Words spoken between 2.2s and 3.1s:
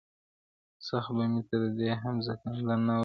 زنکدن نه وي,